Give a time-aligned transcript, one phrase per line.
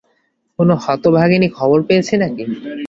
[0.59, 2.43] কোনো হতভাগিনী খবর পেয়েছে নাকি?